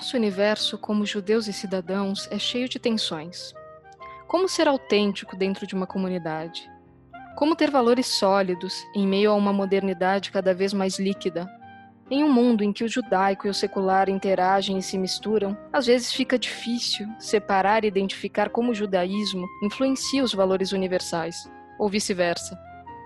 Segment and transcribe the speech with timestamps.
[0.00, 3.52] nosso universo, como judeus e cidadãos, é cheio de tensões.
[4.26, 6.66] Como ser autêntico dentro de uma comunidade?
[7.36, 11.46] Como ter valores sólidos em meio a uma modernidade cada vez mais líquida?
[12.10, 15.84] Em um mundo em que o judaico e o secular interagem e se misturam, às
[15.84, 21.36] vezes fica difícil separar e identificar como o judaísmo influencia os valores universais,
[21.78, 22.58] ou vice-versa.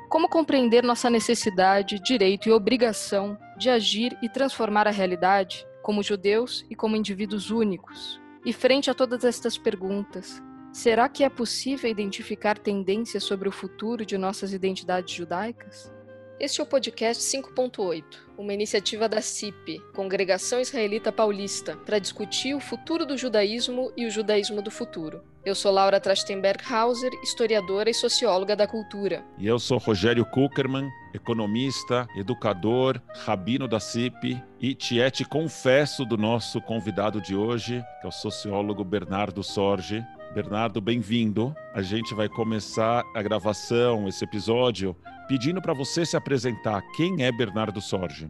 [0.08, 6.64] Como compreender nossa necessidade, direito e obrigação de agir e transformar a realidade como judeus
[6.70, 8.18] e como indivíduos únicos?
[8.42, 14.04] E frente a todas estas perguntas, será que é possível identificar tendências sobre o futuro
[14.06, 15.92] de nossas identidades judaicas?
[16.40, 18.02] Este é o podcast 5.8,
[18.36, 24.10] uma iniciativa da CIP, Congregação Israelita Paulista, para discutir o futuro do judaísmo e o
[24.10, 25.22] judaísmo do futuro.
[25.44, 29.24] Eu sou Laura Trachtenberg Hauser, historiadora e socióloga da cultura.
[29.38, 36.60] E eu sou Rogério Kuckerman, economista, educador, rabino da CIP e tiete confesso do nosso
[36.60, 40.04] convidado de hoje, que é o sociólogo Bernardo Sorge.
[40.34, 41.54] Bernardo, bem-vindo.
[41.72, 44.96] A gente vai começar a gravação, esse episódio,
[45.28, 46.82] pedindo para você se apresentar.
[46.96, 48.28] Quem é Bernardo Sorge?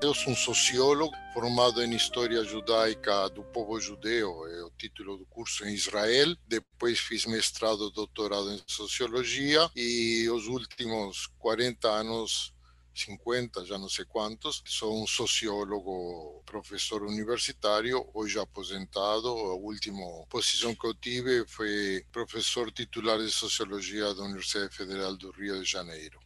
[0.00, 5.26] Eu sou um sociólogo formado em História Judaica do Povo Judeu, é o título do
[5.26, 6.36] curso em Israel.
[6.46, 12.54] Depois fiz mestrado e doutorado em Sociologia e os últimos 40 anos
[12.94, 14.62] 50, já não sei quantos.
[14.66, 19.28] Sou um sociólogo, professor universitário, hoje aposentado.
[19.28, 25.30] A última posição que eu tive foi professor titular de Sociologia da Universidade Federal do
[25.30, 26.18] Rio de Janeiro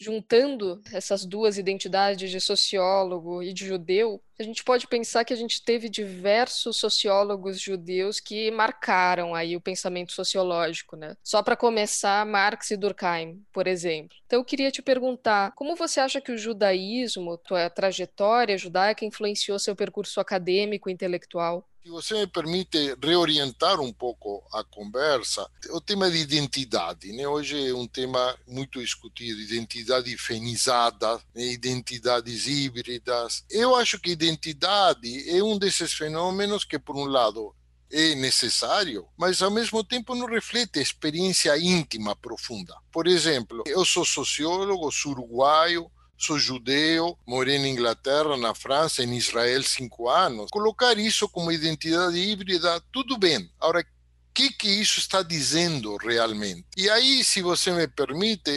[0.00, 5.36] juntando essas duas identidades de sociólogo e de judeu, a gente pode pensar que a
[5.36, 11.14] gente teve diversos sociólogos judeus que marcaram aí o pensamento sociológico, né?
[11.22, 14.16] Só para começar, Marx e Durkheim, por exemplo.
[14.24, 19.58] Então eu queria te perguntar, como você acha que o judaísmo, tua trajetória judaica influenciou
[19.58, 21.69] seu percurso acadêmico e intelectual?
[21.82, 27.26] Se você me permite reorientar um pouco a conversa, o tema de identidade, né?
[27.26, 31.42] hoje é um tema muito discutido, identidade fenizada, né?
[31.42, 33.46] identidades híbridas.
[33.50, 37.54] Eu acho que identidade é um desses fenômenos que, por um lado,
[37.90, 42.76] é necessário, mas ao mesmo tempo não reflete experiência íntima profunda.
[42.92, 45.90] Por exemplo, eu sou sociólogo, sou uruguaio,
[46.20, 50.50] sou judeu, morei na Inglaterra, na França, em Israel cinco anos.
[50.50, 53.50] Colocar isso como identidade híbrida, tudo bem.
[53.58, 56.66] Agora, o que, que isso está dizendo realmente?
[56.76, 58.50] E aí, se você me permite,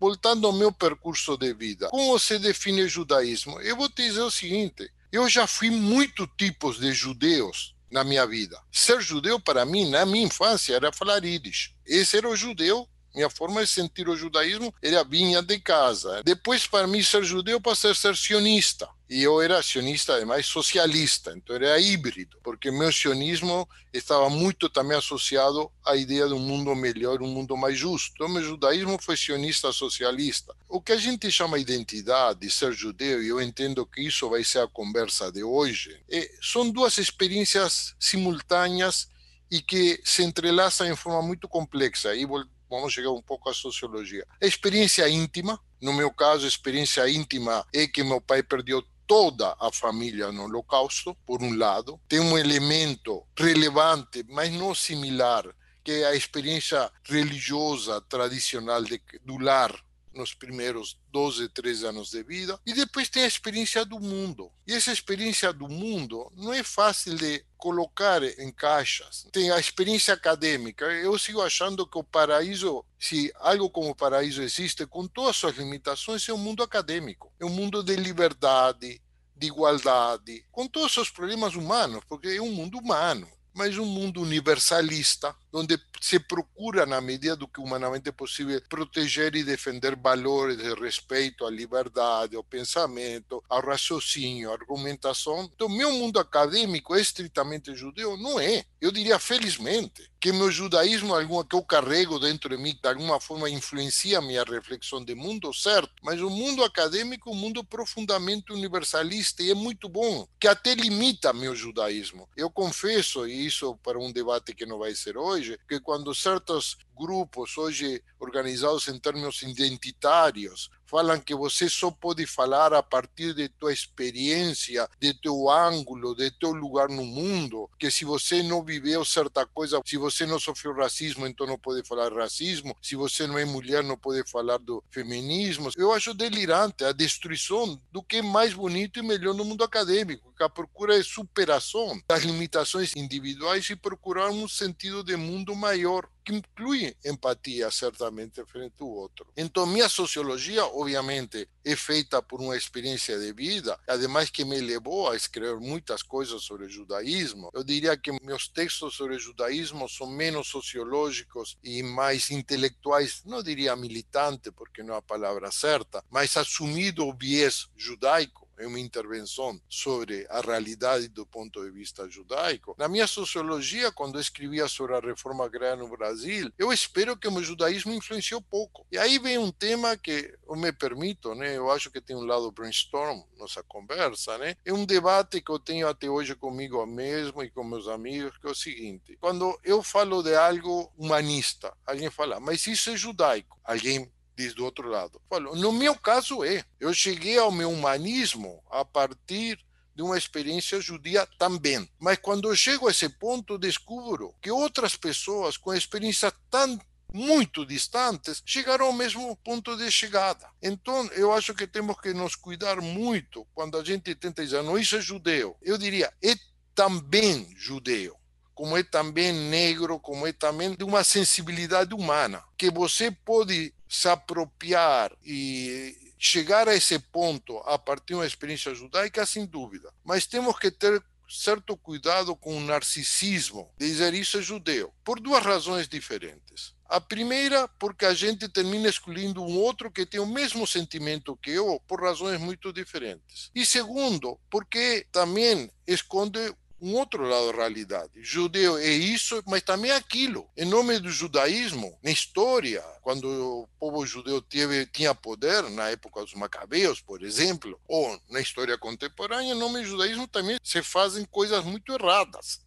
[0.00, 3.60] voltando ao meu percurso de vida, como você define judaísmo?
[3.60, 8.26] Eu vou te dizer o seguinte: eu já fui muito tipos de judeus na minha
[8.26, 8.60] vida.
[8.72, 11.74] Ser judeu, para mim, na minha infância, era falar íris.
[11.86, 12.88] Esse era o judeu
[13.18, 16.22] minha forma de sentir o judaísmo era vinha de casa.
[16.22, 18.88] Depois, para mim, ser judeu passei a ser sionista.
[19.10, 21.34] E eu era sionista, ademais, socialista.
[21.36, 26.72] Então, era híbrido, porque meu sionismo estava muito também associado à ideia de um mundo
[26.76, 28.12] melhor, um mundo mais justo.
[28.14, 30.54] Então, meu judaísmo foi sionista socialista.
[30.68, 34.60] O que a gente chama identidade, ser judeu, e eu entendo que isso vai ser
[34.60, 39.08] a conversa de hoje, é, são duas experiências simultâneas
[39.50, 42.14] e que se entrelaçam em forma muito complexa.
[42.14, 42.26] E
[42.68, 44.26] vamos chegar um pouco à sociologia.
[44.42, 49.56] A experiência íntima, no meu caso, a experiência íntima é que meu pai perdeu toda
[49.58, 51.98] a família no Holocausto, por um lado.
[52.06, 55.44] Tem um elemento relevante, mas não similar,
[55.82, 59.74] que é a experiência religiosa tradicional de, do lar
[60.12, 62.60] nos primeiros 12, 13 anos de vida.
[62.66, 64.52] E depois tem a experiência do mundo.
[64.66, 69.26] E essa experiência do mundo não é fácil de colocar em caixas.
[69.30, 70.86] Tem a experiência acadêmica.
[70.86, 75.36] Eu sigo achando que o paraíso, se algo como o paraíso existe, com todas as
[75.36, 77.30] suas limitações, é um mundo acadêmico.
[77.38, 79.02] É um mundo de liberdade,
[79.36, 84.22] de igualdade, com todos os problemas humanos, porque é um mundo humano mas um mundo
[84.22, 90.74] universalista, onde se procura, na medida do que humanamente possível, proteger e defender valores de
[90.74, 95.50] respeito à liberdade, ao pensamento, ao raciocínio, à argumentação.
[95.54, 98.16] Então, meu mundo acadêmico é estritamente judeu?
[98.16, 98.64] Não é.
[98.80, 103.20] Eu diria, felizmente, que meu judaísmo, alguma que eu carrego dentro de mim, de alguma
[103.20, 105.92] forma influencia a minha reflexão de mundo, certo?
[106.02, 110.74] Mas o mundo acadêmico é um mundo profundamente universalista e é muito bom, que até
[110.74, 112.28] limita meu judaísmo.
[112.36, 116.76] Eu confesso, e isso para um debate que não vai ser hoje, que quando certos
[116.96, 123.48] grupos hoje organizados em termos identitários falam que você só pode falar a partir de
[123.48, 129.04] tua experiência, de teu ângulo, de teu lugar no mundo, que se você não viveu
[129.04, 133.38] certa coisa, se você não sofreu racismo, então não pode falar racismo, se você não
[133.38, 135.70] é mulher, não pode falar do feminismo.
[135.76, 140.32] Eu acho delirante a destruição do que é mais bonito e melhor no mundo acadêmico,
[140.34, 146.08] que a procura é superação das limitações individuais e procurar um sentido de mundo maior
[146.28, 149.26] que inclui empatia certamente frente ao outro.
[149.34, 155.08] Então, minha sociologia, obviamente, é feita por uma experiência de vida, ademais que me levou
[155.08, 157.48] a escrever muitas coisas sobre o judaísmo.
[157.54, 163.42] Eu diria que meus textos sobre o judaísmo são menos sociológicos e mais intelectuais, não
[163.42, 169.60] diria militante, porque não é a palavra certa, mas assumido o viés judaico uma intervenção
[169.68, 172.74] sobre a realidade do ponto de vista judaico.
[172.78, 177.28] Na minha sociologia, quando eu escrevia sobre a reforma agrária no Brasil, eu espero que
[177.28, 178.86] o judaísmo influenciou pouco.
[178.90, 181.56] E aí vem um tema que eu me permito, né?
[181.56, 184.56] Eu acho que tem um lado brainstorm nossa conversa, né?
[184.64, 188.46] É um debate que eu tenho até hoje comigo mesmo e com meus amigos, que
[188.46, 193.58] é o seguinte: quando eu falo de algo humanista, alguém fala, mas isso é judaico.
[193.64, 195.20] Alguém diz do outro lado.
[195.28, 196.64] Falo, no meu caso é.
[196.78, 199.58] Eu cheguei ao meu humanismo a partir
[199.94, 201.90] de uma experiência judia também.
[201.98, 206.78] Mas quando eu chego a esse ponto, descubro que outras pessoas com experiência tão
[207.12, 210.48] muito distantes chegaram ao mesmo ponto de chegada.
[210.62, 214.78] Então, eu acho que temos que nos cuidar muito quando a gente tenta dizer, não,
[214.78, 215.56] isso é judeu.
[215.60, 216.36] Eu diria, é
[216.74, 218.16] também judeu
[218.58, 224.08] como é também negro, como é também de uma sensibilidade humana, que você pode se
[224.08, 229.92] apropriar e chegar a esse ponto a partir de uma experiência judaica, sem dúvida.
[230.04, 235.20] Mas temos que ter certo cuidado com o narcisismo, de dizer isso é judeu, por
[235.20, 236.74] duas razões diferentes.
[236.88, 241.50] A primeira, porque a gente termina escolhendo um outro que tem o mesmo sentimento que
[241.50, 243.50] eu, por razões muito diferentes.
[243.54, 246.38] E segundo, porque também esconde
[246.80, 248.12] um outro lado da realidade.
[248.16, 250.48] Judeu é isso, mas também é aquilo.
[250.56, 256.20] Em nome do judaísmo, na história, quando o povo judeu teve, tinha poder, na época
[256.20, 261.24] dos macabeus, por exemplo, ou na história contemporânea, em nome do judaísmo também se fazem
[261.24, 262.60] coisas muito erradas.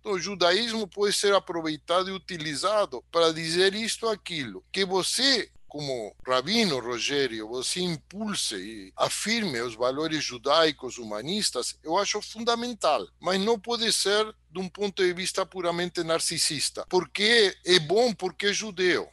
[0.00, 4.64] Então, o judaísmo pode ser aproveitado e utilizado para dizer isto aquilo.
[4.70, 12.20] Que você como rabino Rogério, você impulse e afirme os valores judaicos humanistas, eu acho
[12.22, 18.14] fundamental, mas não pode ser de um ponto de vista puramente narcisista, porque é bom
[18.14, 19.08] porque é judeu.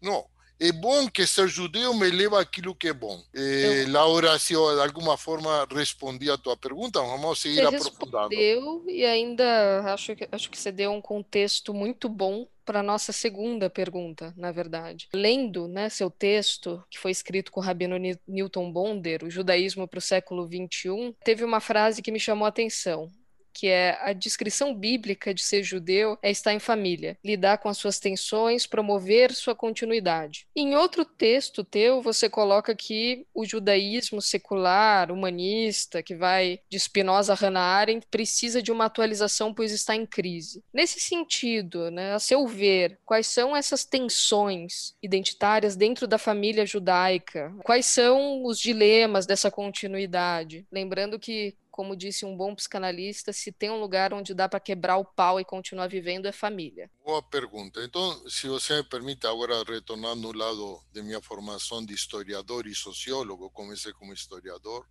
[0.00, 0.26] Não.
[0.60, 3.22] É bom que ser judeu me leva aquilo que é bom.
[3.34, 3.92] Eh, eu...
[3.92, 8.34] Laura, se eu de alguma forma respondi a tua pergunta, vamos seguir você aprofundando.
[8.34, 13.12] Respondeu e ainda acho que, acho que você deu um contexto muito bom para nossa
[13.12, 15.08] segunda pergunta, na verdade.
[15.14, 17.96] Lendo né, seu texto, que foi escrito com o Rabino
[18.26, 22.50] Newton Bonder, O Judaísmo para o Século XXI, teve uma frase que me chamou a
[22.50, 23.10] atenção
[23.52, 27.78] que é a descrição bíblica de ser judeu é estar em família, lidar com as
[27.78, 30.46] suas tensões, promover sua continuidade.
[30.54, 37.32] Em outro texto teu, você coloca que o judaísmo secular, humanista, que vai de Spinoza
[37.32, 40.62] a Hannah Arendt, precisa de uma atualização, pois está em crise.
[40.72, 47.52] Nesse sentido, né, a seu ver, quais são essas tensões identitárias dentro da família judaica?
[47.64, 50.66] Quais são os dilemas dessa continuidade?
[50.70, 54.96] Lembrando que como disse um bom psicanalista, se tem um lugar onde dá para quebrar
[54.96, 56.90] o pau e continuar vivendo é família.
[57.04, 57.80] Boa pergunta.
[57.84, 62.74] Então, se você me permite, agora retornando no lado de minha formação de historiador e
[62.74, 64.84] sociólogo, comecei como historiador,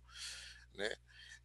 [0.76, 0.90] né?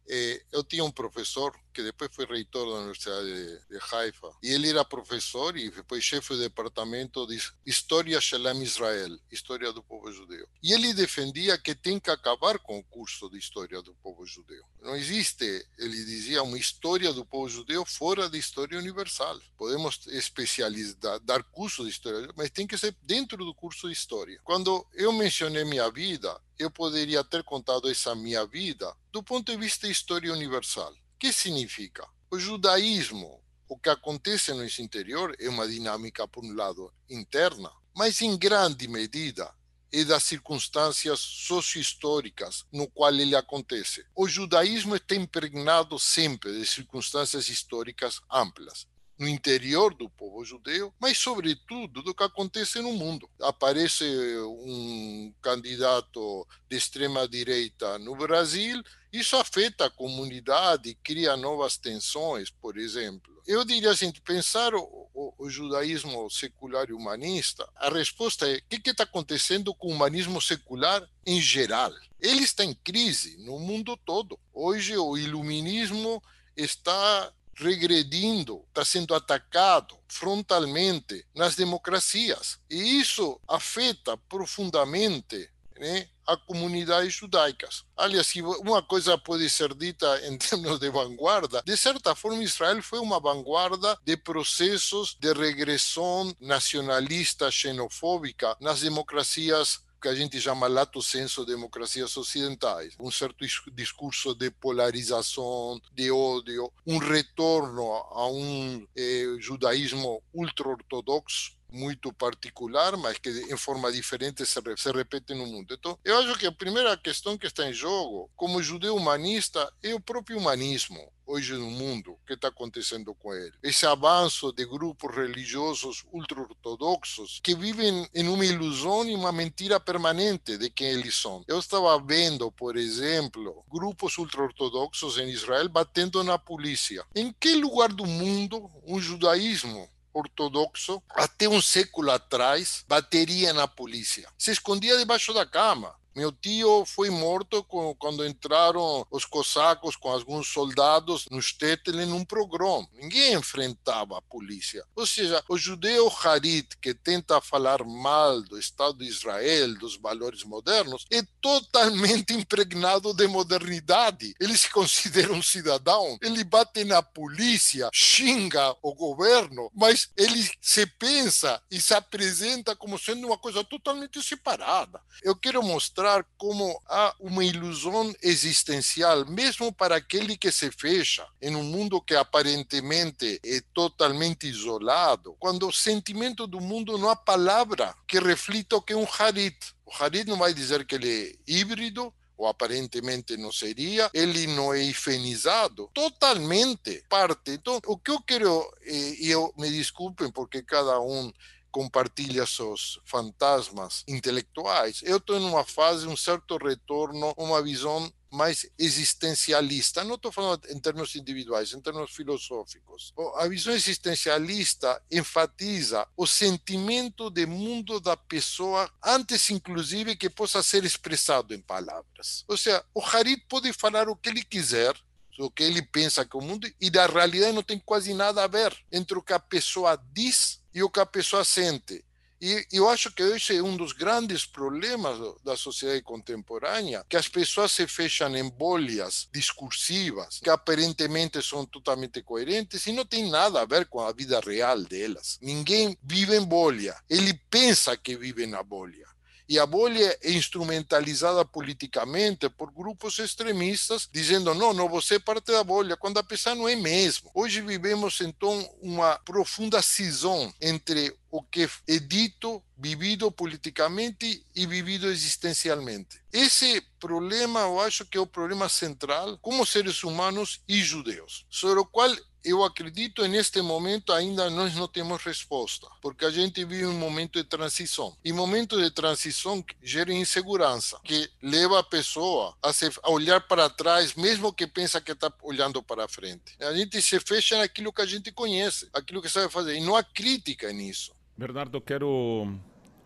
[0.08, 4.52] Eh, eu tinha um professor que depois foi reitor da Universidade de, de Haifa, e
[4.52, 10.10] ele era professor e depois chefe do departamento de História Shalem Israel, História do Povo
[10.12, 10.46] Judeu.
[10.62, 14.62] E ele defendia que tem que acabar com o curso de História do Povo Judeu.
[14.80, 19.40] Não existe, ele dizia, uma História do Povo Judeu fora da História Universal.
[19.56, 24.38] Podemos especializar, dar curso de História, mas tem que ser dentro do curso de História.
[24.44, 29.58] Quando eu mencionei minha vida, eu poderia ter contado essa minha vida do ponto de
[29.58, 30.92] vista história universal.
[30.92, 32.06] O que significa?
[32.30, 38.20] O judaísmo, o que acontece no interior é uma dinâmica, por um lado, interna, mas
[38.20, 39.54] em grande medida
[39.92, 44.04] é das circunstâncias socio-históricas no qual ele acontece.
[44.14, 48.88] O judaísmo está impregnado sempre de circunstâncias históricas amplas.
[49.24, 53.28] No interior do povo judeu, mas, sobretudo, do que acontece no mundo.
[53.40, 54.04] Aparece
[54.42, 63.32] um candidato de extrema-direita no Brasil, isso afeta a comunidade, cria novas tensões, por exemplo.
[63.46, 68.80] Eu diria assim, pensar o, o, o judaísmo secular e humanista, a resposta é o
[68.80, 71.92] que está acontecendo com o humanismo secular em geral?
[72.20, 74.38] Ele está em crise no mundo todo.
[74.52, 76.22] Hoje o iluminismo
[76.56, 82.58] está regredindo, está sendo atacado frontalmente nas democracias.
[82.70, 87.84] E isso afeta profundamente né, a comunidades judaicas.
[87.96, 92.98] Aliás, uma coisa pode ser dita em termos de vanguarda, de certa forma Israel foi
[92.98, 101.00] uma vanguarda de processos de regressão nacionalista, xenofóbica nas democracias que a gente chama lato
[101.00, 103.42] senso democracias ocidentais, um certo
[103.72, 113.18] discurso de polarização, de ódio, um retorno a um eh, judaísmo ultra-ortodoxo, muito particular, mas
[113.18, 115.74] que em forma diferente se, se repete no mundo.
[115.74, 119.94] Então, eu acho que a primeira questão que está em jogo, como judeu humanista, é
[119.94, 123.52] o próprio humanismo hoje no mundo, o que está acontecendo com ele.
[123.62, 130.58] Esse avanço de grupos religiosos ultra-ortodoxos que vivem em uma ilusão e uma mentira permanente
[130.58, 131.42] de quem eles são.
[131.48, 137.04] Eu estava vendo, por exemplo, grupos ultra-ortodoxos em Israel batendo na polícia.
[137.14, 144.28] Em que lugar do mundo um judaísmo ortodoxo, até um século atrás, bateria na polícia.
[144.38, 145.94] Se escondia debaixo da cama.
[146.14, 147.64] Meu tio foi morto
[147.98, 152.86] quando entraram os cosacos com alguns soldados no Stettin num pogrom.
[152.92, 154.84] Ninguém enfrentava a polícia.
[154.94, 160.44] Ou seja, o judeu Harit que tenta falar mal do Estado de Israel, dos valores
[160.44, 164.34] modernos, é totalmente impregnado de modernidade.
[164.38, 170.86] Ele se considera um cidadão, ele bate na polícia, xinga o governo, mas ele se
[170.86, 175.00] pensa e se apresenta como sendo uma coisa totalmente separada.
[175.20, 181.26] Eu quero mostrar mostrar como há uma ilusão existencial, mesmo para aquele que se fecha
[181.40, 187.16] em um mundo que aparentemente é totalmente isolado, quando o sentimento do mundo não há
[187.16, 189.56] palavra que reflita o que é um Harit.
[189.86, 191.10] O Harit não vai dizer que ele
[191.46, 197.52] é híbrido, ou aparentemente não seria, ele não é ifenizado, totalmente parte.
[197.52, 201.32] Então, o que eu quero, e eu me desculpem porque cada um
[201.74, 205.00] compartilha seus fantasmas intelectuais.
[205.02, 210.04] Eu estou em uma fase, um certo retorno, uma visão mais existencialista.
[210.04, 213.12] Não estou falando em termos individuais, em termos filosóficos.
[213.34, 220.84] A visão existencialista enfatiza o sentimento de mundo da pessoa antes, inclusive, que possa ser
[220.84, 222.44] expressado em palavras.
[222.46, 224.94] Ou seja, o Harid pode falar o que ele quiser,
[225.40, 228.46] o que ele pensa que o mundo, e da realidade não tem quase nada a
[228.46, 232.04] ver entre o que a pessoa diz e o que a pessoa sente.
[232.40, 237.26] E eu acho que esse é um dos grandes problemas da sociedade contemporânea, que as
[237.26, 243.62] pessoas se fecham em bolhas discursivas, que aparentemente são totalmente coerentes e não tem nada
[243.62, 245.38] a ver com a vida real delas.
[245.40, 249.13] Ninguém vive em bolha, ele pensa que vive na bolha
[249.48, 255.52] e a bolha é instrumentalizada politicamente por grupos extremistas, dizendo: não, não, você é parte
[255.52, 257.30] da bolha, quando a pessoa não é mesmo.
[257.34, 265.08] Hoje vivemos então uma profunda cisão entre o que é dito, vivido politicamente e vivido
[265.08, 266.20] existencialmente.
[266.32, 271.80] Esse problema, eu acho que é o problema central como seres humanos e judeus, sobre
[271.80, 276.86] o qual eu acredito neste momento ainda nós não temos resposta, porque a gente vive
[276.86, 278.16] um momento de transição.
[278.24, 283.70] E momento de transição gera insegurança, que leva a pessoa a, se, a olhar para
[283.70, 286.56] trás, mesmo que pensa que está olhando para frente.
[286.60, 289.96] A gente se fecha naquilo que a gente conhece, aquilo que sabe fazer, e não
[289.96, 291.12] há crítica nisso.
[291.36, 292.60] Bernardo, eu quero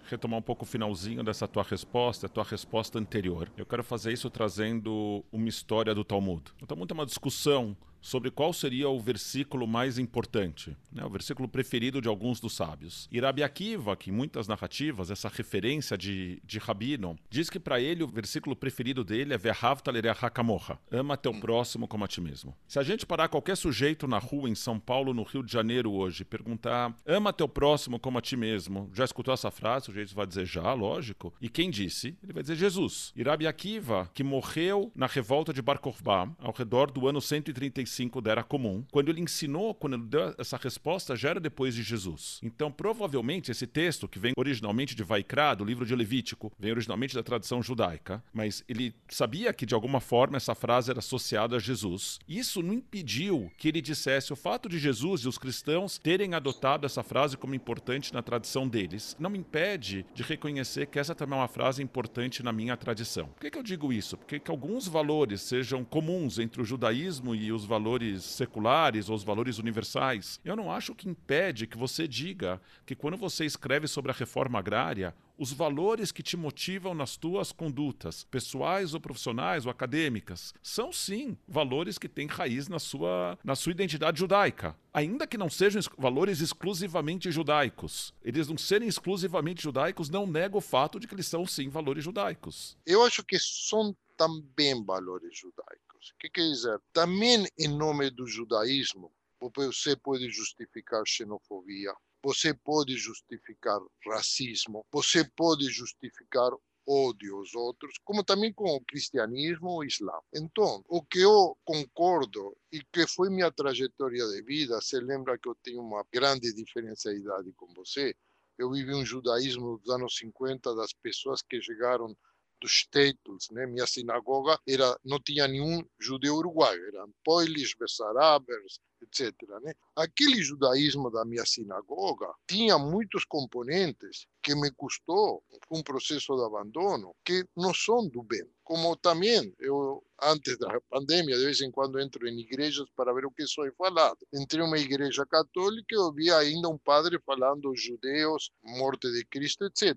[0.09, 3.50] retomar um pouco o finalzinho dessa tua resposta, a tua resposta anterior.
[3.57, 6.42] Eu quero fazer isso trazendo uma história do Talmud.
[6.61, 7.76] O Talmud é uma discussão
[8.08, 13.06] sobre qual seria o versículo mais importante, né, o versículo preferido de alguns dos sábios.
[13.12, 18.02] Irabi Akiva, que em muitas narrativas, essa referência de, de Rabino, diz que para ele
[18.02, 19.90] o versículo preferido dele é Ve'havta
[20.22, 22.56] hakamoha, ama teu próximo como a ti mesmo.
[22.66, 25.92] Se a gente parar qualquer sujeito na rua em São Paulo, no Rio de Janeiro
[25.92, 29.82] hoje, perguntar ama teu próximo como a ti mesmo, já escutou essa frase?
[29.82, 31.34] O sujeito vai dizer já, lógico.
[31.42, 32.16] E quem disse?
[32.22, 33.12] Ele vai dizer Jesus.
[33.14, 38.20] Irabi Akiva, que morreu na revolta de Bar Kokhba, ao redor do ano 135 45
[38.20, 38.84] da Era Comum.
[38.92, 42.38] Quando ele ensinou, quando ele deu essa resposta, já era depois de Jesus.
[42.42, 47.14] Então, provavelmente, esse texto, que vem originalmente de Vaikra, do livro de Levítico, vem originalmente
[47.14, 51.58] da tradição judaica, mas ele sabia que, de alguma forma, essa frase era associada a
[51.58, 52.18] Jesus.
[52.28, 56.86] Isso não impediu que ele dissesse o fato de Jesus e os cristãos terem adotado
[56.86, 61.38] essa frase como importante na tradição deles, não me impede de reconhecer que essa também
[61.38, 63.26] é uma frase importante na minha tradição.
[63.28, 64.16] Por que, que eu digo isso?
[64.16, 67.77] Porque que alguns valores sejam comuns entre o judaísmo e os valores
[68.20, 73.16] seculares ou os valores universais, eu não acho que impede que você diga que quando
[73.16, 78.92] você escreve sobre a reforma agrária, os valores que te motivam nas tuas condutas, pessoais
[78.92, 84.18] ou profissionais ou acadêmicas, são sim valores que têm raiz na sua, na sua identidade
[84.18, 84.76] judaica.
[84.92, 88.12] Ainda que não sejam valores exclusivamente judaicos.
[88.20, 92.02] Eles não serem exclusivamente judaicos não nega o fato de que eles são sim valores
[92.02, 92.76] judaicos.
[92.85, 95.88] Eu acho que são também valores judaicos.
[96.14, 96.80] O que quer dizer?
[96.92, 99.12] Também em nome do judaísmo,
[99.54, 106.50] você pode justificar xenofobia, você pode justificar racismo, você pode justificar
[106.88, 110.18] ódio aos outros, como também com o cristianismo ou o islã.
[110.34, 115.48] Então, o que eu concordo e que foi minha trajetória de vida, você lembra que
[115.48, 118.14] eu tenho uma grande diferença de idade com você?
[118.56, 122.16] Eu vivi um judaísmo dos anos 50 das pessoas que chegaram
[122.60, 123.66] dos States, né?
[123.66, 129.32] Minha sinagoga era não tinha nenhum judeu uruguaio, eram Poilis, Bessarabers, etc.
[129.62, 129.74] Né?
[129.96, 137.14] Aquele judaísmo da minha sinagoga tinha muitos componentes que me custou um processo de abandono
[137.24, 138.46] que não são do bem.
[138.64, 143.24] Como também eu, antes da pandemia, de vez em quando entro em igrejas para ver
[143.24, 144.18] o que foi falado.
[144.32, 149.96] Entrei uma igreja católica e ouvi ainda um padre falando judeus, morte de Cristo, etc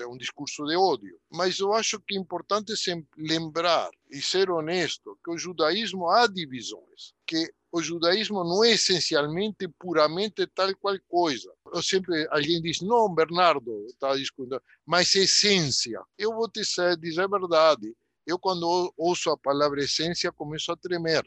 [0.00, 1.18] é um discurso de ódio.
[1.30, 2.72] Mas eu acho que é importante
[3.16, 9.68] lembrar e ser honesto que o judaísmo há divisões, que o judaísmo não é essencialmente
[9.78, 11.52] puramente tal qual coisa.
[11.72, 16.02] Eu sempre alguém diz não, Bernardo, está discutindo, mas essência.
[16.18, 16.62] Eu vou te
[16.98, 17.94] dizer a verdade.
[18.26, 21.24] Eu quando ouço a palavra essência começo a tremer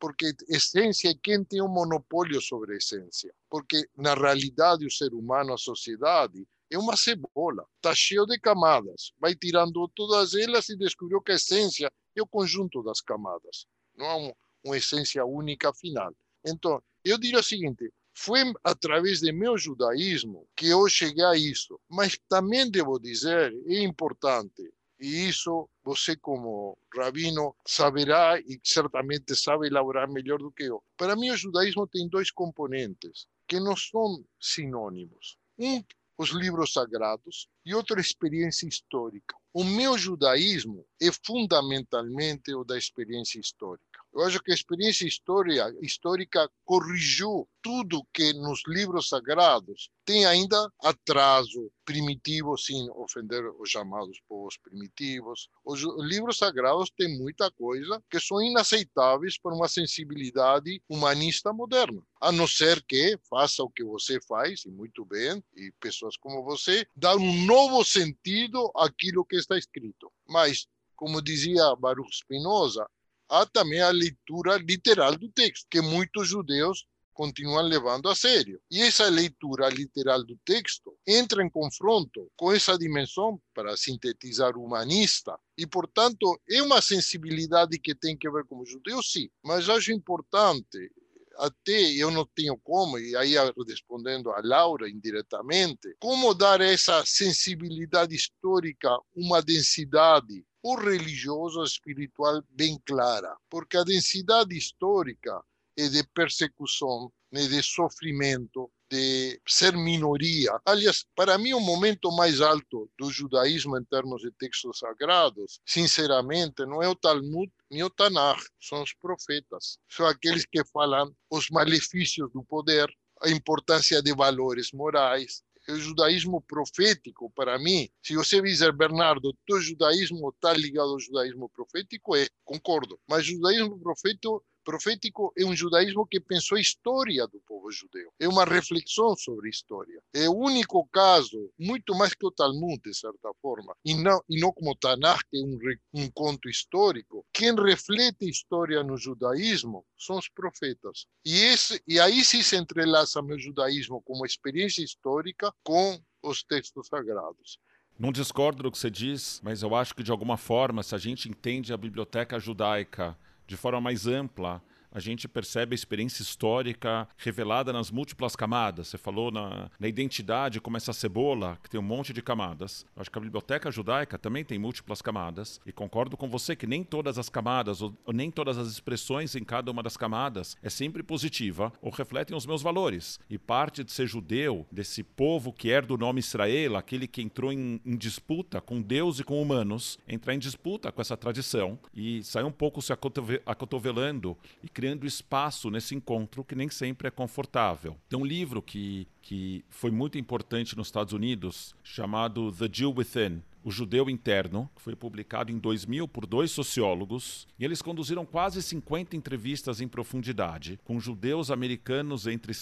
[0.00, 3.32] porque essência é quem tem o um monopólio sobre essência.
[3.50, 9.12] Porque, na realidade, o ser humano, a sociedade, é uma cebola, está cheio de camadas.
[9.18, 14.06] Vai tirando todas elas e descobriu que a essência é o conjunto das camadas, não
[14.06, 14.32] há um,
[14.64, 16.14] uma essência única final.
[16.44, 21.80] Então, eu diria o seguinte: foi através do meu judaísmo que eu cheguei a isso.
[21.88, 29.66] Mas também devo dizer, é importante, e isso você, como rabino, saberá e certamente sabe
[29.66, 30.82] elaborar melhor do que eu.
[30.96, 35.38] Para mim, o judaísmo tem dois componentes que não são sinônimos.
[35.58, 35.82] Um
[36.20, 39.34] os livros sagrados e outra experiência histórica.
[39.54, 43.89] O meu judaísmo é fundamentalmente o da experiência histórica.
[44.12, 50.68] Eu acho que a experiência história, histórica corrigiu tudo que nos livros sagrados tem ainda
[50.82, 55.48] atraso primitivo, sem ofender os chamados povos primitivos.
[55.64, 62.02] Os livros sagrados têm muita coisa que são inaceitáveis para uma sensibilidade humanista moderna.
[62.20, 66.42] A não ser que faça o que você faz, e muito bem, e pessoas como
[66.42, 70.10] você, dão um novo sentido àquilo que está escrito.
[70.28, 72.86] Mas, como dizia Baruch Spinoza,
[73.30, 78.60] há também a leitura literal do texto, que muitos judeus continuam levando a sério.
[78.70, 85.38] E essa leitura literal do texto entra em confronto com essa dimensão, para sintetizar, humanista.
[85.56, 89.28] E, portanto, é uma sensibilidade que tem que ver com o judeu, sim.
[89.44, 90.90] Mas acho importante,
[91.36, 93.34] até eu não tenho como, e aí
[93.66, 102.80] respondendo a Laura indiretamente, como dar essa sensibilidade histórica uma densidade o religioso espiritual bem
[102.84, 105.42] clara, porque a densidade histórica
[105.76, 110.50] é de persecução, né, de sofrimento, de ser minoria.
[110.66, 116.66] Aliás, para mim, o momento mais alto do judaísmo em termos de textos sagrados, sinceramente,
[116.66, 119.78] não é o Talmud nem o Tanakh, são os profetas.
[119.88, 122.92] São aqueles que falam os malefícios do poder,
[123.22, 125.42] a importância de valores morais,
[125.72, 131.48] o judaísmo profético, para mim, se você dizer, Bernardo, teu judaísmo está ligado ao judaísmo
[131.48, 132.98] profético, é, concordo.
[133.08, 138.12] Mas o judaísmo profético profético é um judaísmo que pensou a história do povo judeu.
[138.18, 140.00] É uma reflexão sobre a história.
[140.14, 144.40] É o único caso, muito mais que o Talmud, de certa forma, e não, e
[144.40, 145.58] não como o Tanakh, que é um,
[145.94, 147.19] um conto histórico.
[147.32, 151.06] Quem reflete a história no judaísmo são os profetas.
[151.24, 156.88] E, esse, e aí sim se entrelaça meu judaísmo como experiência histórica com os textos
[156.88, 157.58] sagrados.
[157.98, 160.98] Não discordo do que você diz, mas eu acho que de alguma forma, se a
[160.98, 163.16] gente entende a biblioteca judaica
[163.46, 168.88] de forma mais ampla, a gente percebe a experiência histórica revelada nas múltiplas camadas.
[168.88, 172.84] Você falou na, na identidade como essa cebola, que tem um monte de camadas.
[172.94, 175.60] Eu acho que a biblioteca judaica também tem múltiplas camadas.
[175.64, 179.34] E concordo com você que nem todas as camadas, ou, ou nem todas as expressões
[179.34, 183.20] em cada uma das camadas é sempre positiva ou refletem os meus valores.
[183.28, 187.52] E parte de ser judeu, desse povo que é do nome Israel, aquele que entrou
[187.52, 192.22] em, em disputa com Deus e com humanos, entrar em disputa com essa tradição e
[192.24, 197.98] sair um pouco se acotovelando e criando espaço nesse encontro que nem sempre é confortável.
[198.08, 203.42] Tem um livro que, que foi muito importante nos Estados Unidos chamado The Jew Within
[203.62, 208.62] o Judeu Interno, que foi publicado em 2000 por dois sociólogos, e eles conduziram quase
[208.62, 212.52] 50 entrevistas em profundidade com judeus americanos entre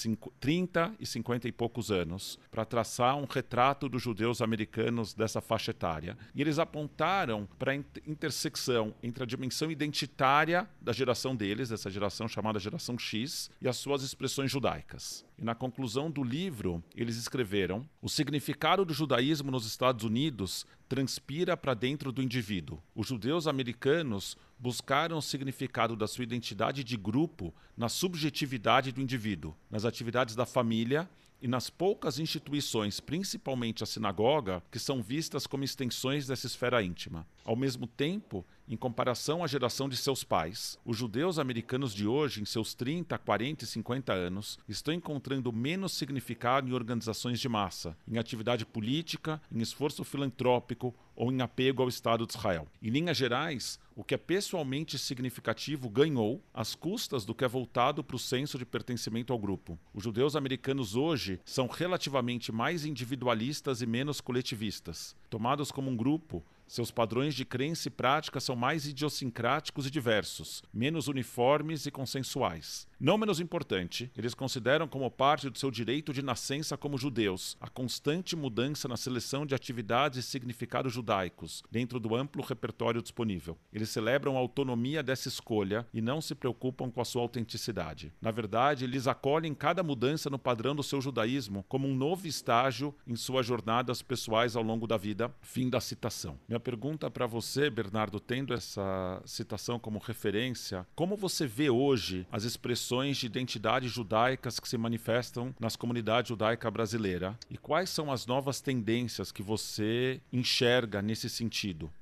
[0.40, 5.70] 30 e 50 e poucos anos, para traçar um retrato dos judeus americanos dessa faixa
[5.70, 6.16] etária.
[6.34, 12.26] E eles apontaram para a intersecção entre a dimensão identitária da geração deles, dessa geração
[12.26, 15.27] chamada geração X, e as suas expressões judaicas.
[15.38, 21.56] E na conclusão do livro, eles escreveram: o significado do judaísmo nos Estados Unidos transpira
[21.56, 22.82] para dentro do indivíduo.
[22.94, 29.54] Os judeus americanos buscaram o significado da sua identidade de grupo na subjetividade do indivíduo,
[29.70, 31.08] nas atividades da família
[31.40, 37.24] e nas poucas instituições, principalmente a sinagoga, que são vistas como extensões dessa esfera íntima.
[37.48, 42.42] Ao mesmo tempo, em comparação à geração de seus pais, os judeus americanos de hoje,
[42.42, 47.96] em seus 30, 40 e 50 anos, estão encontrando menos significado em organizações de massa,
[48.06, 52.68] em atividade política, em esforço filantrópico ou em apego ao Estado de Israel.
[52.82, 58.04] Em linhas gerais, o que é pessoalmente significativo ganhou às custas do que é voltado
[58.04, 59.78] para o senso de pertencimento ao grupo.
[59.94, 65.16] Os judeus americanos hoje são relativamente mais individualistas e menos coletivistas.
[65.30, 70.62] Tomados como um grupo, seus padrões de crença e prática são mais idiosincráticos e diversos,
[70.72, 72.87] menos uniformes e consensuais.
[73.00, 77.68] Não menos importante, eles consideram como parte do seu direito de nascença como judeus a
[77.68, 83.56] constante mudança na seleção de atividades e significados judaicos dentro do amplo repertório disponível.
[83.72, 88.12] Eles celebram a autonomia dessa escolha e não se preocupam com a sua autenticidade.
[88.20, 92.92] Na verdade, eles acolhem cada mudança no padrão do seu judaísmo como um novo estágio
[93.06, 95.32] em suas jornadas pessoais ao longo da vida.
[95.40, 96.36] Fim da citação.
[96.48, 102.42] Minha pergunta para você, Bernardo, tendo essa citação como referência, como você vê hoje as
[102.42, 108.24] expressões de identidade judaicas que se manifestam nas comunidades judaica brasileira e quais são as
[108.24, 111.92] novas tendências que você enxerga nesse sentido?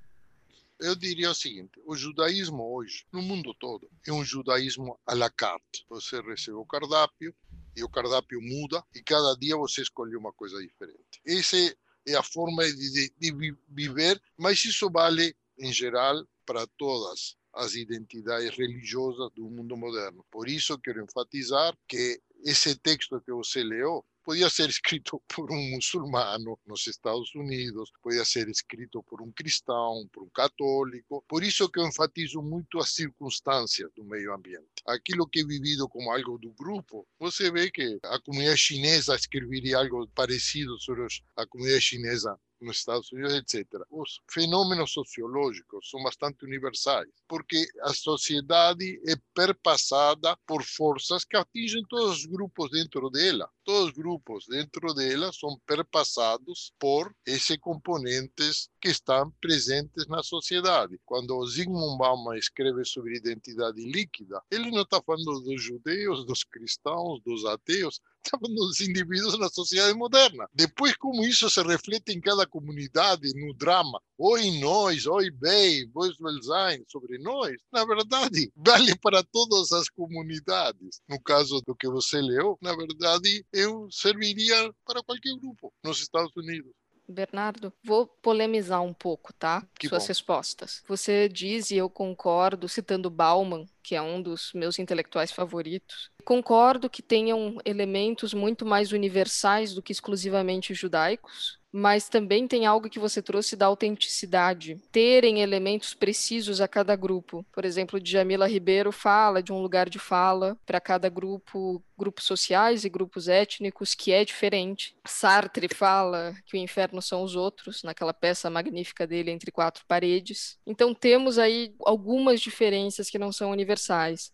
[0.79, 5.29] Eu diria o seguinte: o judaísmo hoje, no mundo todo, é um judaísmo à la
[5.29, 5.85] carte.
[5.89, 7.35] Você recebe o cardápio
[7.75, 11.21] e o cardápio muda e cada dia você escolhe uma coisa diferente.
[11.25, 17.75] Esse é a forma de, de viver, mas isso vale, em geral, para todas as
[17.75, 20.25] identidades religiosas do mundo moderno.
[20.31, 25.71] Por isso, quero enfatizar que esse texto que você leu podía ser escrito por un
[25.71, 31.25] musulmano nos Estados Unidos, podía ser escrito por um cristão, por um católico.
[31.29, 34.83] Por isso que eu enfatizo muito as circunstâncias do meio ambiente.
[34.87, 39.79] Aquilo que é vivido como algo do grupo, você vê que a comunidade chinesa escreveria
[39.79, 43.67] algo parecido sobre a comunidade chinesa nos Estados Unidos, etc.
[43.91, 51.85] Os fenômenos sociológicos são bastante universais, porque a sociedade é perpassada por forças que atingem
[51.89, 53.51] todos os grupos dentro dela.
[53.65, 61.01] Todos os grupos dentro dela são perpassados por esses componentes que estão presentes na sociedade.
[61.05, 67.21] Quando Zygmunt Bauman escreve sobre identidade líquida, ele não está falando dos judeus, dos cristãos,
[67.25, 68.01] dos ateus,
[68.41, 70.49] dos indivíduos na sociedade moderna.
[70.55, 74.01] Depois, como isso se reflete em cada comunidade, no drama,
[74.39, 81.01] em nós, ou bem, vos Belzain, sobre nós, na verdade, vale para todas as comunidades.
[81.09, 86.35] No caso do que você leu, na verdade, eu serviria para qualquer grupo nos Estados
[86.37, 86.73] Unidos.
[87.09, 89.67] Bernardo, vou polemizar um pouco, tá?
[89.79, 90.09] Que Suas bom.
[90.09, 90.83] respostas.
[90.89, 96.11] Você diz, e eu concordo, citando Bauman, que é um dos meus intelectuais favoritos.
[96.25, 102.89] Concordo que tenham elementos muito mais universais do que exclusivamente judaicos, mas também tem algo
[102.89, 107.45] que você trouxe da autenticidade, terem elementos precisos a cada grupo.
[107.53, 112.85] Por exemplo, Djamila Ribeiro fala de um lugar de fala para cada grupo, grupos sociais
[112.85, 114.97] e grupos étnicos, que é diferente.
[115.07, 120.59] Sartre fala que o inferno são os outros, naquela peça magnífica dele, Entre Quatro Paredes.
[120.67, 123.76] Então, temos aí algumas diferenças que não são universais.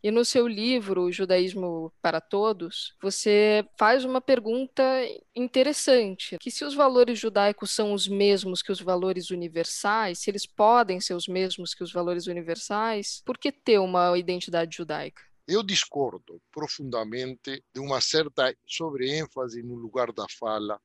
[0.03, 4.83] E no seu livro, O Judaísmo para Todos, você faz uma pergunta
[5.35, 10.47] interessante, que se os valores judaicos são os mesmos que os valores universais, se eles
[10.47, 15.23] podem ser os mesmos que os valores universais, por que ter uma identidade judaica?
[15.47, 20.81] Eu discordo profundamente de uma certa sobreênfase no lugar da fala,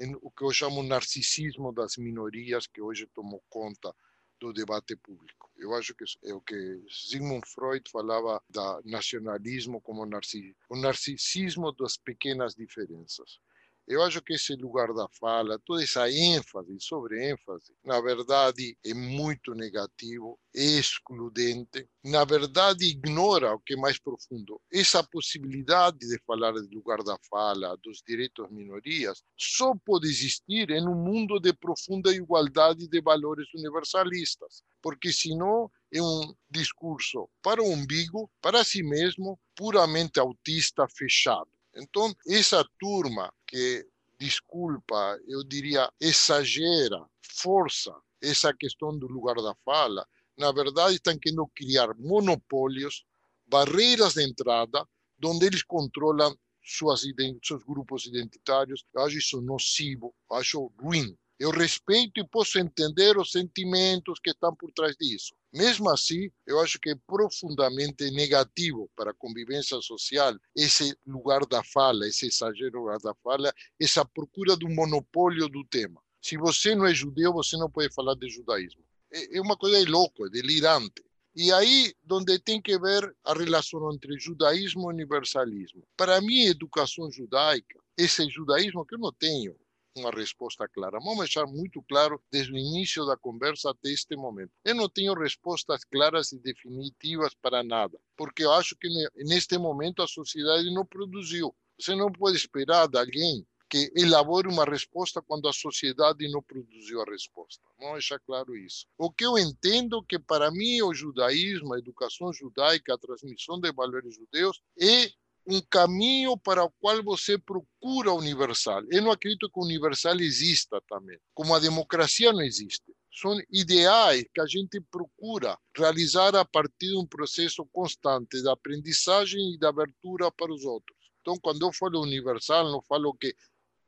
[0.00, 3.94] em o que eu chamo narcisismo das minorias, que hoje tomou conta
[4.40, 5.50] do debate público.
[5.56, 11.72] Eu acho que é o que Sigmund Freud falava da nacionalismo como narcisismo, o narcisismo
[11.72, 13.40] das pequenas diferenças.
[13.88, 18.92] Eu acho que esse lugar da fala, toda essa ênfase, sobre ênfase, na verdade é
[18.92, 24.60] muito negativo, é excludente, na verdade ignora o que é mais profundo.
[24.72, 30.88] Essa possibilidade de falar do lugar da fala, dos direitos minorias, só pode existir em
[30.88, 37.70] um mundo de profunda igualdade de valores universalistas, porque senão é um discurso para o
[37.70, 41.55] umbigo, para si mesmo, puramente autista, fechado.
[41.76, 43.86] Então, essa turma que,
[44.18, 51.46] desculpa, eu diria, exagera, força essa questão do lugar da fala, na verdade estão querendo
[51.54, 53.04] criar monopólios,
[53.46, 54.86] barreiras de entrada,
[55.24, 57.02] onde eles controlam suas,
[57.42, 58.84] seus grupos identitários.
[58.94, 61.16] Eu acho isso nocivo, eu acho ruim.
[61.38, 65.34] Eu respeito e posso entender os sentimentos que estão por trás disso.
[65.52, 71.62] Mesmo assim, eu acho que é profundamente negativo para a convivência social esse lugar da
[71.62, 76.00] fala, esse exagero lugar da fala, essa procura do monopólio do tema.
[76.22, 78.82] Se você não é judeu, você não pode falar de judaísmo.
[79.12, 81.04] É uma coisa louca, é delirante.
[81.36, 85.82] E aí, onde tem que ver a relação entre judaísmo e universalismo.
[85.94, 89.54] Para mim, educação judaica, esse judaísmo que eu não tenho,
[89.96, 90.98] uma resposta clara.
[90.98, 94.52] Vamos deixar muito claro desde o início da conversa até este momento.
[94.64, 100.02] Eu não tenho respostas claras e definitivas para nada, porque eu acho que neste momento
[100.02, 101.54] a sociedade não produziu.
[101.78, 107.00] Você não pode esperar de alguém que elabore uma resposta quando a sociedade não produziu
[107.02, 107.62] a resposta.
[107.78, 108.86] Vamos deixar claro isso.
[108.96, 113.72] O que eu entendo que para mim o judaísmo, a educação judaica, a transmissão de
[113.72, 115.10] valores judeus é
[115.46, 118.82] um caminho para o qual você procura universal.
[118.90, 122.84] Eu não acredito que o universal exista também, como a democracia não existe.
[123.12, 129.54] São ideais que a gente procura realizar a partir de um processo constante de aprendizagem
[129.54, 130.96] e de abertura para os outros.
[131.20, 133.34] Então, quando eu falo universal, não falo que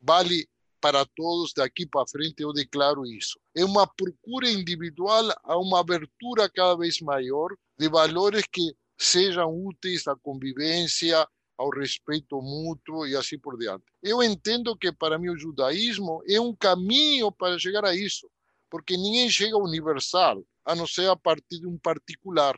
[0.01, 0.49] vale
[0.81, 3.38] para todos daqui para frente, eu declaro isso.
[3.55, 10.07] É uma procura individual a uma abertura cada vez maior de valores que sejam úteis
[10.07, 11.27] à convivência,
[11.59, 13.85] ao respeito mútuo e assim por diante.
[14.01, 18.31] Eu entendo que para mim o judaísmo é um caminho para chegar a isso,
[18.71, 22.57] porque ninguém chega universal, a não ser a partir de um particular.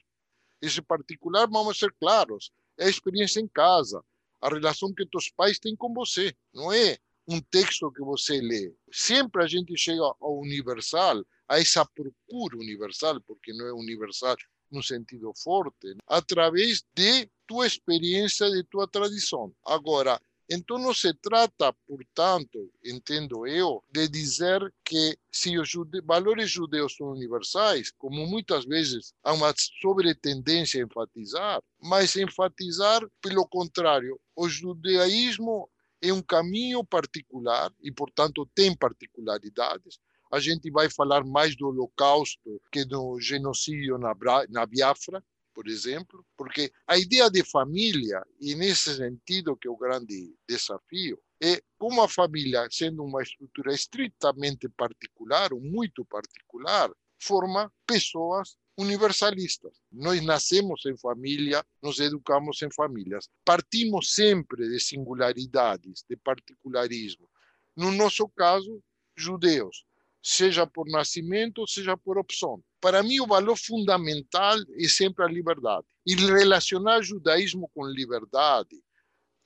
[0.60, 4.04] Esse particular, vamos ser claros, é a experiência em casa,
[4.38, 8.74] a relação que teus pais têm com você, não é um texto que você lê.
[8.92, 14.36] Sempre a gente chega ao universal, a essa procura universal, porque não é universal
[14.70, 19.52] no sentido forte, através de tua experiência, de tua tradição.
[19.64, 20.20] Agora,
[20.52, 26.00] então não se trata, portanto, entendo eu, de dizer que se os jude...
[26.00, 33.46] valores judeus são universais, como muitas vezes há uma sobretendência a enfatizar, mas enfatizar, pelo
[33.46, 35.70] contrário, o judaísmo
[36.02, 42.62] é um caminho particular e, portanto, tem particularidades, a gente vai falar mais do Holocausto
[42.70, 44.14] que do genocídio na,
[44.48, 49.76] na Biafra, por exemplo, porque a ideia de família, e nesse sentido que é o
[49.76, 57.72] grande desafio, é como a família, sendo uma estrutura estritamente particular, ou muito particular, forma
[57.84, 59.72] pessoas universalistas.
[59.90, 63.28] Nós nascemos em família, nos educamos em famílias.
[63.44, 67.28] Partimos sempre de singularidades, de particularismo.
[67.76, 68.82] No nosso caso,
[69.16, 69.84] judeus
[70.22, 72.62] seja por nascimento, seja por opção.
[72.80, 75.86] Para mim, o valor fundamental é sempre a liberdade.
[76.06, 78.76] E relacionar judaísmo com liberdade,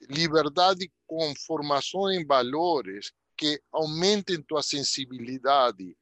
[0.08, 5.96] liberdade com formação em valores que aumentem tua sensibilidade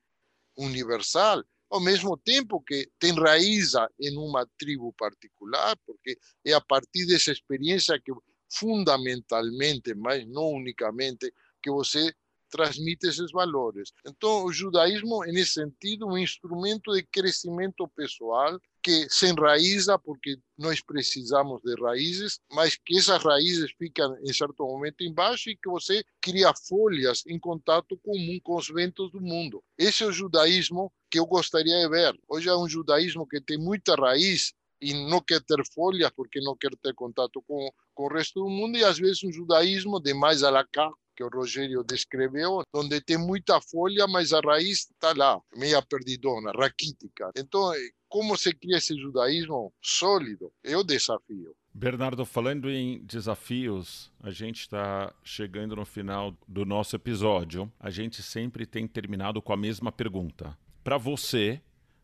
[0.56, 7.06] universal, ao mesmo tempo que te enraiza em uma tribo particular, porque é a partir
[7.06, 8.12] dessa experiência que
[8.50, 11.32] fundamentalmente, mas não unicamente,
[11.62, 12.14] que você
[12.52, 13.90] transmite esses valores.
[14.06, 20.80] Então, o judaísmo, nesse sentido, um instrumento de crescimento pessoal que se enraiza, porque nós
[20.80, 26.04] precisamos de raízes, mas que essas raízes ficam em certo momento embaixo e que você
[26.20, 29.62] cria folhas em contato comum com os ventos do mundo.
[29.78, 32.14] Esse é o judaísmo que eu gostaria de ver.
[32.28, 36.56] Hoje é um judaísmo que tem muita raiz e não quer ter folhas porque não
[36.56, 40.12] quer ter contato com, com o resto do mundo e às vezes um judaísmo de
[40.12, 44.90] mais à la carte que o Rogério descreveu, onde tem muita folha, mas a raiz
[44.90, 47.30] está lá, meia perdidona, raquítica.
[47.36, 47.72] Então,
[48.08, 50.52] como se cria esse judaísmo sólido?
[50.62, 51.54] É o desafio.
[51.74, 57.72] Bernardo, falando em desafios, a gente está chegando no final do nosso episódio.
[57.80, 60.56] A gente sempre tem terminado com a mesma pergunta.
[60.84, 61.62] Para você,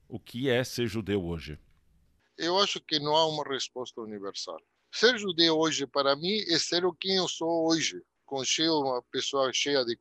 [0.08, 1.58] o que é ser judeu hoje?
[2.38, 4.56] Eu acho que não há uma resposta universal.
[4.90, 8.02] Ser judeu hoje, para mim, é ser o quem eu sou hoje,
[8.44, 9.98] cheio, uma pessoa cheia de,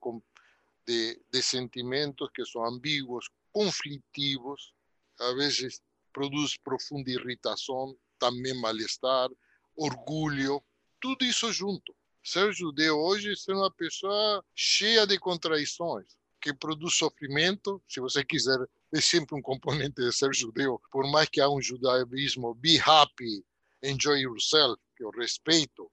[0.86, 4.74] de, de sentimentos que são ambíguos, conflitivos,
[5.20, 5.82] às vezes
[6.14, 9.30] produz profunda irritação, também mal-estar,
[9.76, 10.64] orgulho,
[11.00, 11.96] tudo isso junto.
[12.24, 17.82] Ser judeu hoje é ser uma pessoa cheia de contradições, que produz sofrimento.
[17.88, 18.60] Se você quiser,
[18.94, 20.82] é sempre um componente de ser judeu.
[20.92, 23.46] Por mais que há um judaísmo, be happy,
[23.84, 25.90] enjoy yourself, que eu respeito,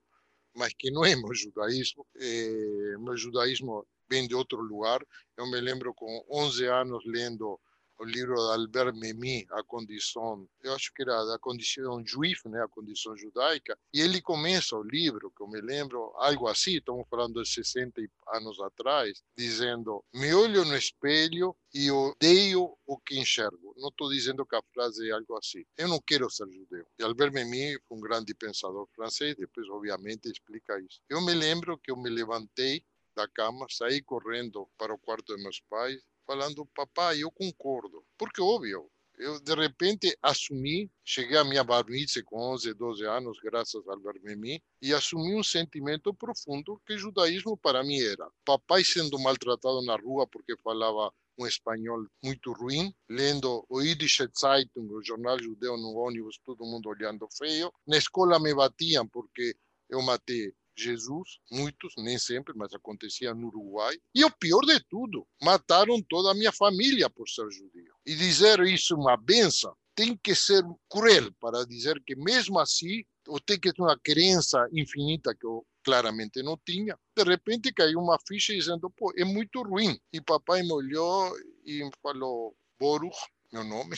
[0.54, 2.06] mas que não é meu judaísmo.
[2.16, 5.04] É, meu judaísmo vem de outro lugar.
[5.36, 7.58] Eu me lembro com 11 anos lendo
[7.98, 12.62] o livro de Albert Memmi, A Condição, eu acho que era da condição juiva, né,
[12.62, 17.06] a condição judaica, e ele começa o livro, que eu me lembro, algo assim, estamos
[17.08, 18.00] falando de 60
[18.32, 23.74] anos atrás, dizendo, me olho no espelho e odeio o que enxergo.
[23.76, 25.64] Não estou dizendo que a frase é algo assim.
[25.76, 26.86] Eu não quero ser judeu.
[26.98, 31.00] E Albert Memmi foi um grande pensador francês, depois, obviamente, explica isso.
[31.08, 35.42] Eu me lembro que eu me levantei da cama, saí correndo para o quarto de
[35.42, 38.04] meus pais, falando, papai, eu concordo.
[38.18, 41.84] Porque, óbvio, eu de repente assumi, cheguei à minha bar
[42.24, 47.56] com 11, 12 anos, graças ao Vermemi, e assumi um sentimento profundo que o judaísmo
[47.56, 48.28] para mim era.
[48.44, 54.92] Papai sendo maltratado na rua porque falava um espanhol muito ruim, lendo o Yiddish Zeitung,
[54.92, 57.72] o jornal judeu no ônibus, todo mundo olhando feio.
[57.86, 59.56] Na escola me batiam porque
[59.88, 63.96] eu matei Jesus, muitos, nem sempre, mas acontecia no Uruguai.
[64.14, 67.94] E o pior de tudo, mataram toda a minha família por ser judeu.
[68.06, 73.38] E dizer isso uma benção tem que ser cruel para dizer que mesmo assim, ou
[73.38, 76.98] tem que ter uma crença infinita que eu claramente não tinha.
[77.16, 79.98] De repente caiu uma ficha dizendo, pô, é muito ruim.
[80.12, 81.32] E papai me olhou
[81.64, 83.16] e falou, Boruch,
[83.52, 83.96] meu nome,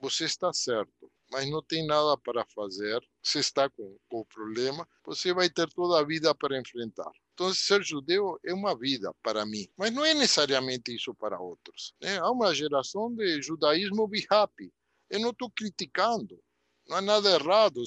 [0.00, 5.32] você está certo mas não tem nada para fazer, você está com, o problema, você
[5.32, 7.10] vai ter toda a vida para enfrentar.
[7.34, 11.94] Então, ser judeu é uma vida para mim, mas não é necessariamente isso para outros.
[12.00, 12.18] Né?
[12.18, 14.72] Há uma geração de judaísmo happy.
[15.10, 16.42] Eu não estou criticando,
[16.88, 17.82] não há nada errado.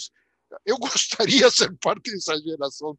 [0.66, 2.98] Eu gostaria de ser parte dessa geração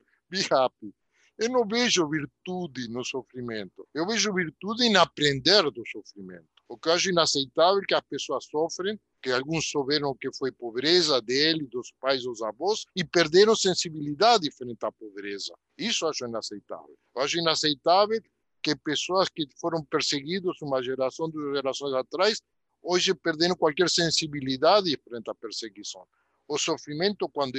[0.50, 0.94] happy.
[1.40, 3.88] Eu não vejo virtude no sofrimento.
[3.94, 6.44] Eu vejo virtude em aprender do sofrimento.
[6.68, 10.52] O que eu acho inaceitável é que as pessoas sofrem, que alguns souberam que foi
[10.52, 15.54] pobreza dele, dos pais, dos avós, e perderam sensibilidade frente à pobreza.
[15.78, 16.94] Isso eu acho inaceitável.
[17.16, 18.20] Eu acho inaceitável
[18.62, 22.42] que pessoas que foram perseguidas uma geração, duas gerações atrás,
[22.82, 26.06] hoje perderam qualquer sensibilidade frente à perseguição.
[26.46, 27.58] O sofrimento, quando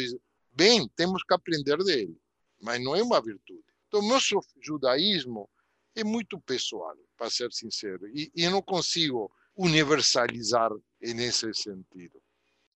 [0.52, 2.16] bem, temos que aprender dele,
[2.62, 3.71] mas não é uma virtude.
[3.92, 4.20] Então, meu
[4.62, 5.50] judaísmo
[5.94, 12.22] é muito pessoal, para ser sincero, e, e eu não consigo universalizar nesse sentido.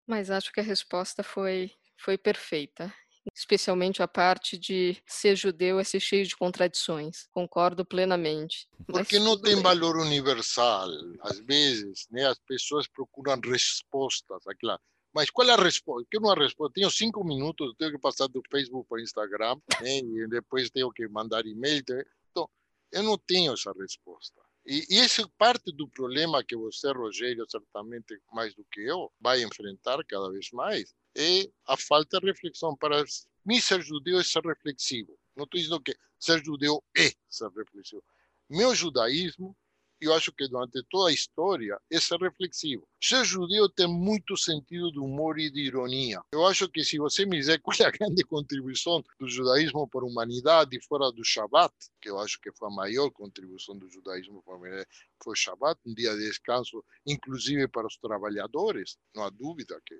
[0.08, 2.92] Mas acho que a resposta foi, foi perfeita
[3.34, 7.28] especialmente a parte de ser judeu é ser cheio de contradições.
[7.32, 8.68] Concordo plenamente.
[8.86, 9.64] Porque não tem bem.
[9.64, 10.90] valor universal.
[11.22, 14.46] Às vezes, né, as pessoas procuram respostas.
[14.48, 14.80] Aquela,
[15.14, 16.08] mas qual é a resposta?
[16.10, 16.74] Que não há resposta.
[16.74, 20.00] Tenho cinco minutos, tenho que passar do Facebook para o Instagram, né?
[20.00, 21.84] e depois tenho que mandar e-mail.
[22.32, 22.50] Então,
[22.92, 24.42] eu não tenho essa resposta.
[24.66, 29.12] E, e esse é parte do problema que você, Rogério, certamente mais do que eu,
[29.20, 32.76] vai enfrentar cada vez mais, é a falta de reflexão.
[32.76, 33.04] Para
[33.46, 35.16] mim, ser judeu é ser reflexivo.
[35.36, 38.04] Não estou dizendo que ser judeu é ser reflexivo.
[38.50, 39.56] Meu judaísmo
[40.06, 42.88] eu acho que durante toda a história é ser reflexivo.
[43.02, 46.22] Ser judeu tem muito sentido de humor e de ironia.
[46.32, 50.02] Eu acho que se você me dizer qual é a grande contribuição do judaísmo para
[50.02, 54.42] a humanidade fora do Shabat, que eu acho que foi a maior contribuição do judaísmo
[54.44, 54.90] para a humanidade,
[55.24, 59.96] foi o Shabat, um dia de descanso, inclusive para os trabalhadores, não há dúvida que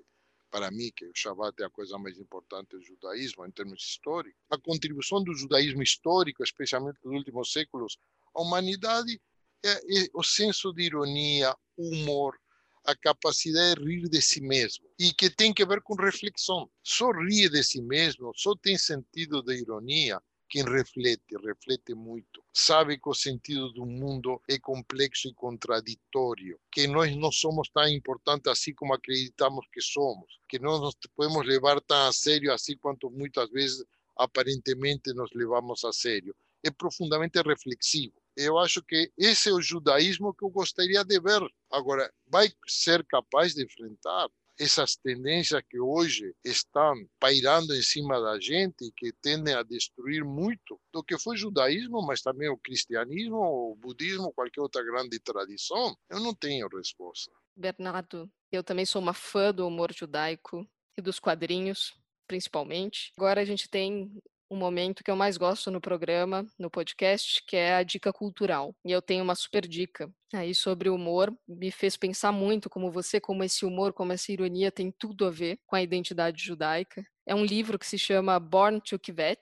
[0.54, 4.40] para mim, que o Shabat é a coisa mais importante do judaísmo em termos históricos.
[4.48, 7.98] A contribuição do judaísmo histórico, especialmente nos últimos séculos,
[8.32, 9.20] à humanidade
[9.64, 12.38] é, o senso de ironia, humor,
[12.84, 16.70] a capacidade de rir de si mesmo e que tem que ver com reflexão.
[16.82, 22.44] Só rir de si mesmo, só tem sentido de ironia quem reflete, reflete muito.
[22.52, 27.88] Sabe que o sentido do mundo é complexo e contraditório, que nós não somos tão
[27.88, 32.76] importantes assim como acreditamos que somos, que não nos podemos levar tão a sério assim
[32.76, 33.84] quanto muitas vezes
[34.16, 36.36] aparentemente nos levamos a sério.
[36.62, 41.42] É profundamente reflexivo eu acho que esse é o judaísmo que eu gostaria de ver.
[41.70, 44.28] Agora, vai ser capaz de enfrentar?
[44.58, 50.24] essas tendências que hoje estão pairando em cima da gente e que tendem a destruir
[50.24, 55.18] muito do que foi o judaísmo, mas também o cristianismo, o budismo, qualquer outra grande
[55.18, 57.32] tradição, eu não tenho resposta.
[57.56, 61.92] Bernardo, eu também sou uma fã do humor judaico e dos quadrinhos,
[62.26, 63.12] principalmente.
[63.16, 64.16] Agora a gente tem
[64.50, 68.74] um momento que eu mais gosto no programa, no podcast, que é a dica cultural.
[68.84, 71.34] E eu tenho uma super dica aí sobre o humor.
[71.46, 75.30] Me fez pensar muito como você, como esse humor, como essa ironia tem tudo a
[75.30, 77.04] ver com a identidade judaica.
[77.26, 79.40] É um livro que se chama Born to Kvet,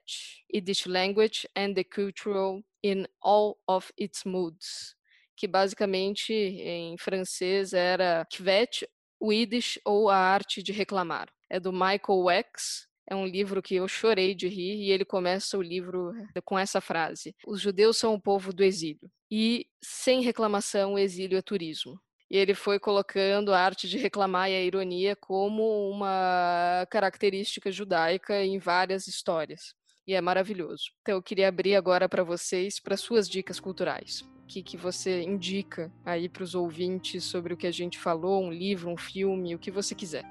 [0.55, 4.95] Yiddish Language and the Cultural in All of Its Moods,
[5.37, 8.87] que basicamente em francês era Kvet,
[9.19, 11.29] o Yiddish ou a arte de reclamar.
[11.51, 15.59] É do Michael Wex, é um livro que eu chorei de rir e ele começa
[15.59, 16.13] o livro
[16.45, 21.39] com essa frase: Os judeus são o povo do exílio e, sem reclamação, o exílio
[21.39, 21.99] é turismo.
[22.31, 28.43] E ele foi colocando a arte de reclamar e a ironia como uma característica judaica
[28.43, 29.75] em várias histórias.
[30.07, 30.85] E é maravilhoso.
[31.01, 34.23] Então eu queria abrir agora para vocês para suas dicas culturais.
[34.47, 38.53] Que, que você indica aí para os ouvintes sobre o que a gente falou, um
[38.53, 40.25] livro, um filme, o que você quiser.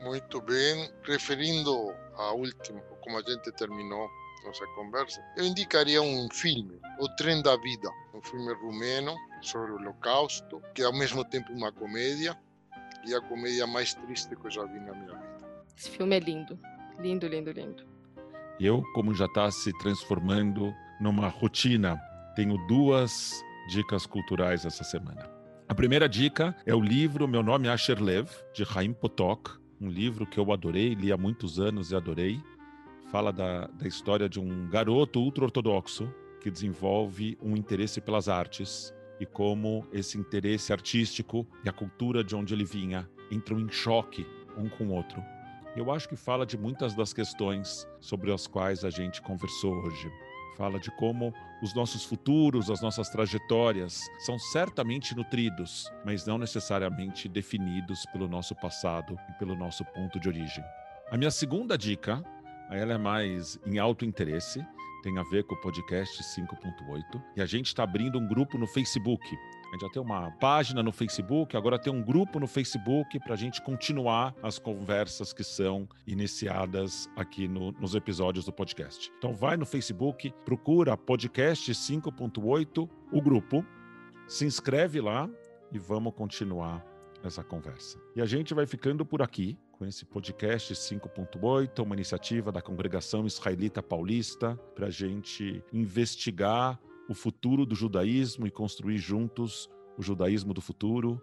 [0.00, 0.88] Muito bem.
[1.02, 4.08] Referindo a último, como a gente terminou
[4.46, 9.76] nossa conversa, eu indicaria um filme, O Trem da Vida, um filme rumeno sobre o
[9.76, 12.36] Holocausto, que é ao mesmo tempo uma comédia
[13.04, 15.66] e a comédia mais triste que eu já vi na minha vida.
[15.76, 16.58] Esse filme é lindo,
[17.00, 17.84] lindo, lindo, lindo.
[18.58, 22.00] Eu, como já está se transformando numa rotina,
[22.34, 25.28] tenho duas dicas culturais essa semana.
[25.68, 29.88] A primeira dica é o livro Meu Nome é Asher Lev, de Chaim Potok, um
[29.88, 32.40] livro que eu adorei, li há muitos anos e adorei.
[33.10, 39.26] Fala da, da história de um garoto ultra-ortodoxo que desenvolve um interesse pelas artes e
[39.26, 44.68] como esse interesse artístico e a cultura de onde ele vinha entram em choque um
[44.68, 45.22] com o outro.
[45.76, 50.10] Eu acho que fala de muitas das questões sobre as quais a gente conversou hoje
[50.56, 57.28] fala de como os nossos futuros, as nossas trajetórias são certamente nutridos, mas não necessariamente
[57.28, 60.64] definidos pelo nosso passado e pelo nosso ponto de origem.
[61.10, 62.22] A minha segunda dica,
[62.70, 64.64] ela é mais em alto interesse,
[65.02, 68.66] tem a ver com o podcast 5.8, e a gente está abrindo um grupo no
[68.66, 69.36] Facebook
[69.68, 73.34] a gente já tem uma página no Facebook, agora tem um grupo no Facebook para
[73.34, 79.12] a gente continuar as conversas que são iniciadas aqui no, nos episódios do podcast.
[79.18, 83.64] Então vai no Facebook, procura podcast 5.8, o grupo,
[84.28, 85.28] se inscreve lá
[85.72, 86.84] e vamos continuar
[87.24, 87.98] essa conversa.
[88.14, 93.26] E a gente vai ficando por aqui com esse podcast 5.8, uma iniciativa da Congregação
[93.26, 99.68] Israelita Paulista, para a gente investigar o futuro do judaísmo e construir juntos
[99.98, 101.20] o judaísmo do futuro.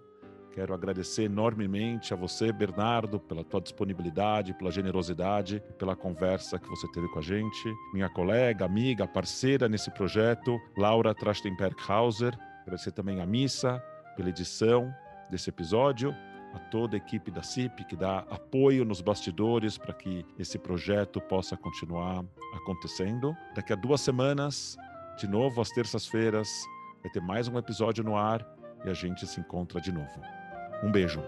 [0.51, 6.87] Quero agradecer enormemente a você, Bernardo, pela tua disponibilidade, pela generosidade, pela conversa que você
[6.91, 7.73] teve com a gente.
[7.91, 12.37] Minha colega, amiga, parceira nesse projeto, Laura Trachtenberg-Hauser.
[12.61, 13.83] Agradecer também a Missa
[14.15, 14.93] pela edição
[15.27, 16.13] desse episódio,
[16.53, 21.19] a toda a equipe da CIP que dá apoio nos bastidores para que esse projeto
[21.21, 22.23] possa continuar
[22.55, 23.35] acontecendo.
[23.55, 24.77] Daqui a duas semanas
[25.17, 26.49] de novo, às terças-feiras,
[27.01, 28.45] vai ter mais um episódio no ar
[28.85, 30.21] e a gente se encontra de novo.
[30.83, 31.21] Um beijo.